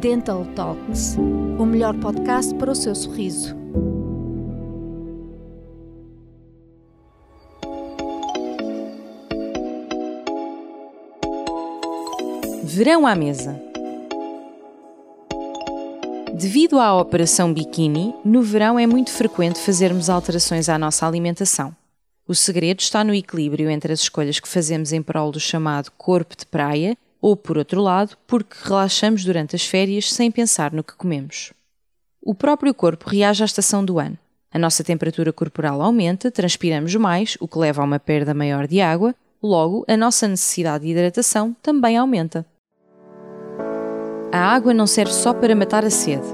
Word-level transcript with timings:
Dental 0.00 0.46
Talks, 0.56 1.18
o 1.58 1.66
melhor 1.66 1.94
podcast 1.94 2.54
para 2.54 2.70
o 2.70 2.74
seu 2.74 2.94
sorriso. 2.94 3.54
Verão 12.64 13.06
à 13.06 13.14
mesa. 13.14 13.60
Devido 16.32 16.80
à 16.80 16.98
operação 16.98 17.52
biquíni, 17.52 18.14
no 18.24 18.40
verão 18.40 18.78
é 18.78 18.86
muito 18.86 19.10
frequente 19.10 19.58
fazermos 19.58 20.08
alterações 20.08 20.70
à 20.70 20.78
nossa 20.78 21.06
alimentação. 21.06 21.76
O 22.26 22.34
segredo 22.34 22.80
está 22.80 23.04
no 23.04 23.12
equilíbrio 23.12 23.68
entre 23.68 23.92
as 23.92 24.00
escolhas 24.00 24.40
que 24.40 24.48
fazemos 24.48 24.94
em 24.94 25.02
prol 25.02 25.30
do 25.30 25.38
chamado 25.38 25.90
corpo 25.98 26.34
de 26.34 26.46
praia 26.46 26.96
ou, 27.20 27.36
por 27.36 27.58
outro 27.58 27.80
lado, 27.80 28.16
porque 28.26 28.56
relaxamos 28.62 29.24
durante 29.24 29.54
as 29.54 29.64
férias 29.64 30.12
sem 30.12 30.30
pensar 30.30 30.72
no 30.72 30.84
que 30.84 30.94
comemos. 30.94 31.52
O 32.22 32.34
próprio 32.34 32.74
corpo 32.74 33.08
reage 33.08 33.42
à 33.42 33.46
estação 33.46 33.84
do 33.84 33.98
ano. 33.98 34.18
A 34.52 34.58
nossa 34.58 34.82
temperatura 34.82 35.32
corporal 35.32 35.80
aumenta, 35.80 36.30
transpiramos 36.30 36.94
mais, 36.96 37.36
o 37.40 37.46
que 37.46 37.58
leva 37.58 37.82
a 37.82 37.84
uma 37.84 38.00
perda 38.00 38.34
maior 38.34 38.66
de 38.66 38.80
água, 38.80 39.14
logo 39.42 39.84
a 39.88 39.96
nossa 39.96 40.26
necessidade 40.26 40.84
de 40.84 40.90
hidratação 40.90 41.54
também 41.62 41.96
aumenta. 41.96 42.44
A 44.32 44.38
água 44.38 44.74
não 44.74 44.86
serve 44.86 45.12
só 45.12 45.32
para 45.32 45.54
matar 45.54 45.84
a 45.84 45.90
sede. 45.90 46.26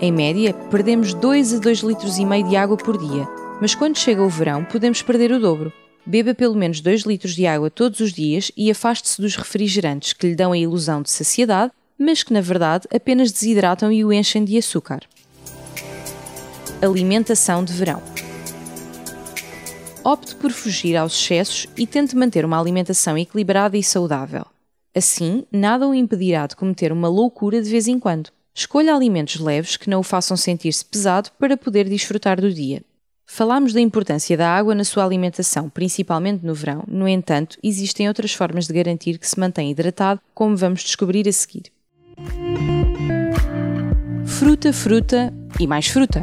Em 0.00 0.10
média, 0.10 0.54
perdemos 0.70 1.12
2 1.14 1.54
a 1.54 1.58
2 1.58 1.78
litros 1.80 2.16
de 2.16 2.56
água 2.56 2.76
por 2.76 2.98
dia, 2.98 3.26
mas 3.60 3.74
quando 3.74 3.98
chega 3.98 4.22
o 4.22 4.28
verão 4.28 4.64
podemos 4.64 5.02
perder 5.02 5.32
o 5.32 5.40
dobro. 5.40 5.72
Beba 6.04 6.34
pelo 6.34 6.56
menos 6.56 6.80
2 6.80 7.02
litros 7.02 7.34
de 7.34 7.46
água 7.46 7.70
todos 7.70 8.00
os 8.00 8.12
dias 8.12 8.50
e 8.56 8.70
afaste-se 8.70 9.20
dos 9.20 9.36
refrigerantes 9.36 10.12
que 10.12 10.26
lhe 10.26 10.34
dão 10.34 10.52
a 10.52 10.58
ilusão 10.58 11.00
de 11.00 11.10
saciedade, 11.10 11.72
mas 11.96 12.22
que 12.22 12.32
na 12.32 12.40
verdade 12.40 12.88
apenas 12.92 13.30
desidratam 13.30 13.92
e 13.92 14.04
o 14.04 14.12
enchem 14.12 14.44
de 14.44 14.58
açúcar. 14.58 15.00
Alimentação 16.82 17.64
de 17.64 17.72
verão. 17.72 18.02
Opte 20.04 20.34
por 20.34 20.50
fugir 20.50 20.96
aos 20.96 21.14
excessos 21.14 21.68
e 21.76 21.86
tente 21.86 22.16
manter 22.16 22.44
uma 22.44 22.60
alimentação 22.60 23.16
equilibrada 23.16 23.76
e 23.76 23.84
saudável. 23.84 24.44
Assim, 24.92 25.46
nada 25.52 25.86
o 25.86 25.94
impedirá 25.94 26.48
de 26.48 26.56
cometer 26.56 26.90
uma 26.90 27.08
loucura 27.08 27.62
de 27.62 27.70
vez 27.70 27.86
em 27.86 28.00
quando. 28.00 28.30
Escolha 28.52 28.94
alimentos 28.94 29.38
leves 29.38 29.76
que 29.76 29.88
não 29.88 30.00
o 30.00 30.02
façam 30.02 30.36
sentir-se 30.36 30.84
pesado 30.84 31.30
para 31.38 31.56
poder 31.56 31.88
desfrutar 31.88 32.40
do 32.40 32.52
dia. 32.52 32.82
Falámos 33.24 33.72
da 33.72 33.80
importância 33.80 34.36
da 34.36 34.48
água 34.48 34.74
na 34.74 34.84
sua 34.84 35.04
alimentação, 35.04 35.68
principalmente 35.68 36.44
no 36.44 36.54
verão. 36.54 36.84
No 36.86 37.08
entanto, 37.08 37.56
existem 37.62 38.08
outras 38.08 38.34
formas 38.34 38.66
de 38.66 38.74
garantir 38.74 39.18
que 39.18 39.28
se 39.28 39.38
mantém 39.40 39.70
hidratado, 39.70 40.20
como 40.34 40.56
vamos 40.56 40.82
descobrir 40.82 41.26
a 41.28 41.32
seguir. 41.32 41.72
Fruta, 44.26 44.72
fruta 44.72 45.32
e 45.58 45.66
mais 45.66 45.86
fruta. 45.86 46.22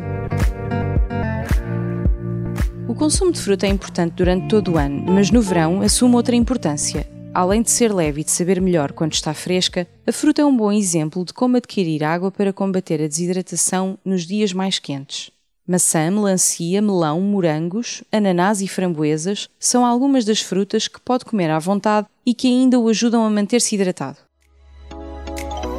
O 2.88 2.94
consumo 2.96 3.32
de 3.32 3.40
fruta 3.40 3.66
é 3.66 3.70
importante 3.70 4.14
durante 4.14 4.48
todo 4.48 4.74
o 4.74 4.78
ano, 4.78 5.12
mas 5.12 5.32
no 5.32 5.42
verão 5.42 5.82
assume 5.82 6.16
outra 6.16 6.36
importância. 6.36 7.08
Além 7.34 7.62
de 7.62 7.70
ser 7.70 7.94
leve 7.94 8.22
e 8.22 8.24
de 8.24 8.32
saber 8.32 8.60
melhor 8.60 8.92
quando 8.92 9.14
está 9.14 9.34
fresca, 9.34 9.88
a 10.06 10.12
fruta 10.12 10.42
é 10.42 10.46
um 10.46 10.56
bom 10.56 10.72
exemplo 10.72 11.24
de 11.24 11.32
como 11.32 11.58
adquirir 11.58 12.04
água 12.04 12.32
para 12.32 12.52
combater 12.52 13.02
a 13.02 13.08
desidratação 13.08 13.98
nos 14.04 14.26
dias 14.26 14.52
mais 14.52 14.80
quentes. 14.80 15.32
Maçã, 15.72 16.10
melancia, 16.10 16.82
melão, 16.82 17.22
morangos, 17.22 18.04
ananás 18.12 18.60
e 18.60 18.68
framboesas 18.68 19.48
são 19.60 19.86
algumas 19.86 20.26
das 20.26 20.42
frutas 20.42 20.88
que 20.88 21.00
pode 21.00 21.26
comer 21.26 21.52
à 21.52 21.60
vontade 21.60 22.08
e 22.26 22.34
que 22.34 22.48
ainda 22.48 22.80
o 22.80 22.90
ajudam 22.90 23.24
a 23.24 23.30
manter-se 23.30 23.76
hidratado. 23.76 24.18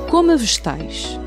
Coma 0.08 0.36
vegetais. 0.36 1.19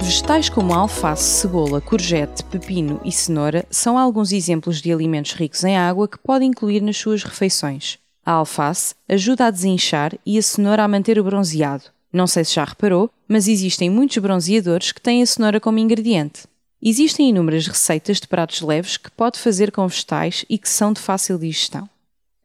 Vegetais 0.00 0.48
como 0.48 0.72
alface, 0.72 1.40
cebola, 1.40 1.80
courgette, 1.80 2.44
pepino 2.44 3.00
e 3.04 3.10
cenoura 3.10 3.66
são 3.68 3.98
alguns 3.98 4.30
exemplos 4.30 4.80
de 4.80 4.92
alimentos 4.92 5.32
ricos 5.32 5.64
em 5.64 5.76
água 5.76 6.06
que 6.06 6.18
pode 6.18 6.44
incluir 6.44 6.80
nas 6.80 6.98
suas 6.98 7.24
refeições. 7.24 7.98
A 8.24 8.30
alface 8.30 8.94
ajuda 9.08 9.46
a 9.46 9.50
desinchar 9.50 10.14
e 10.24 10.38
a 10.38 10.42
cenoura 10.42 10.84
a 10.84 10.88
manter 10.88 11.18
o 11.18 11.24
bronzeado. 11.24 11.86
Não 12.12 12.28
sei 12.28 12.44
se 12.44 12.54
já 12.54 12.62
reparou, 12.62 13.10
mas 13.26 13.48
existem 13.48 13.90
muitos 13.90 14.18
bronzeadores 14.18 14.92
que 14.92 15.00
têm 15.00 15.20
a 15.20 15.26
cenoura 15.26 15.58
como 15.58 15.80
ingrediente. 15.80 16.42
Existem 16.80 17.30
inúmeras 17.30 17.66
receitas 17.66 18.20
de 18.20 18.28
pratos 18.28 18.60
leves 18.60 18.96
que 18.96 19.10
pode 19.10 19.38
fazer 19.38 19.72
com 19.72 19.86
vegetais 19.86 20.44
e 20.48 20.56
que 20.56 20.68
são 20.68 20.92
de 20.92 21.00
fácil 21.00 21.38
digestão. 21.38 21.88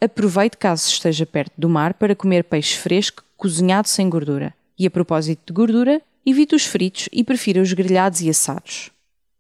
Aproveite 0.02 0.58
caso 0.58 0.90
esteja 0.90 1.26
perto 1.26 1.54
do 1.58 1.70
mar 1.70 1.94
para 1.94 2.16
comer 2.16 2.44
peixe 2.44 2.76
fresco 2.76 3.24
cozinhado 3.38 3.88
sem 3.88 4.10
gordura. 4.10 4.54
E 4.78 4.88
a 4.88 4.92
propósito 4.92 5.42
de 5.46 5.54
gordura, 5.54 6.02
evite 6.26 6.56
os 6.56 6.66
fritos 6.66 7.08
e 7.12 7.24
prefira 7.24 7.62
os 7.62 7.72
grelhados 7.74 8.22
e 8.22 8.30
assados. 8.30 8.90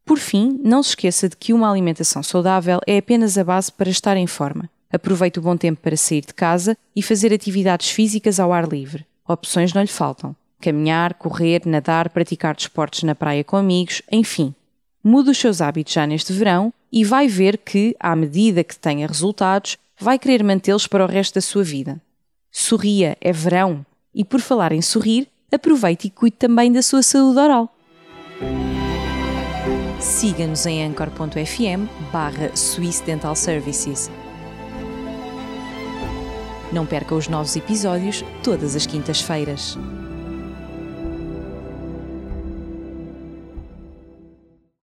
Por 0.05 0.19
fim, 0.19 0.59
não 0.63 0.83
se 0.83 0.89
esqueça 0.89 1.27
de 1.27 1.37
que 1.37 1.53
uma 1.53 1.69
alimentação 1.69 2.21
saudável 2.21 2.79
é 2.85 2.97
apenas 2.97 3.37
a 3.37 3.43
base 3.43 3.71
para 3.71 3.89
estar 3.89 4.15
em 4.15 4.27
forma. 4.27 4.69
Aproveite 4.91 5.39
o 5.39 5.41
bom 5.41 5.57
tempo 5.57 5.81
para 5.81 5.97
sair 5.97 6.21
de 6.21 6.33
casa 6.33 6.77
e 6.95 7.01
fazer 7.01 7.33
atividades 7.33 7.89
físicas 7.89 8.39
ao 8.39 8.53
ar 8.53 8.67
livre. 8.67 9.05
Opções 9.27 9.73
não 9.73 9.81
lhe 9.81 9.87
faltam. 9.87 10.35
Caminhar, 10.61 11.15
correr, 11.15 11.63
nadar, 11.65 12.09
praticar 12.09 12.55
desportos 12.55 13.03
na 13.03 13.15
praia 13.15 13.43
com 13.43 13.57
amigos, 13.57 14.01
enfim, 14.11 14.53
mude 15.03 15.29
os 15.29 15.37
seus 15.37 15.61
hábitos 15.61 15.93
já 15.93 16.07
neste 16.07 16.31
verão 16.31 16.73
e 16.91 17.03
vai 17.03 17.27
ver 17.27 17.57
que, 17.57 17.95
à 17.99 18.15
medida 18.15 18.63
que 18.63 18.77
tenha 18.77 19.07
resultados, 19.07 19.77
vai 19.99 20.17
querer 20.17 20.43
mantê-los 20.43 20.87
para 20.87 21.03
o 21.03 21.07
resto 21.07 21.35
da 21.35 21.41
sua 21.41 21.63
vida. 21.63 22.01
Sorria, 22.51 23.17
é 23.19 23.33
verão. 23.33 23.85
E 24.13 24.23
por 24.23 24.39
falar 24.39 24.71
em 24.71 24.81
sorrir, 24.81 25.27
aproveite 25.51 26.07
e 26.07 26.09
cuide 26.11 26.37
também 26.37 26.71
da 26.71 26.81
sua 26.81 27.01
saúde 27.01 27.39
oral. 27.39 27.75
Siga-nos 29.99 30.65
em 30.65 30.85
anchor.fm 30.85 31.87
barra 32.11 32.55
Swiss 32.55 33.01
Dental 33.01 33.35
Services. 33.35 34.11
Não 36.71 36.85
perca 36.85 37.15
os 37.15 37.27
novos 37.27 37.55
episódios 37.55 38.23
todas 38.43 38.75
as 38.75 38.85
quintas-feiras. 38.85 39.77